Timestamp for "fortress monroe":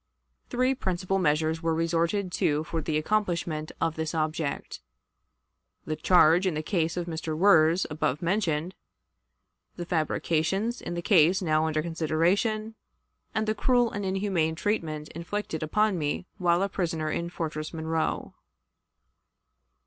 17.29-18.33